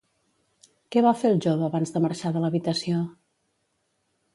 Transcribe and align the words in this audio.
Què 0.95 1.03
va 1.07 1.11
fer 1.21 1.31
el 1.35 1.39
jove 1.47 1.67
abans 1.69 1.95
de 1.99 2.03
marxar 2.09 2.35
de 2.39 2.45
l'habitació? 2.47 3.07